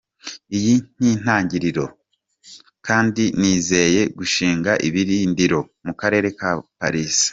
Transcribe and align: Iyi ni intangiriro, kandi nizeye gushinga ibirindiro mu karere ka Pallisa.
Iyi 0.57 0.75
ni 0.99 1.07
intangiriro, 1.13 1.85
kandi 2.87 3.23
nizeye 3.39 4.01
gushinga 4.17 4.71
ibirindiro 4.87 5.59
mu 5.85 5.93
karere 6.01 6.27
ka 6.39 6.49
Pallisa. 6.79 7.27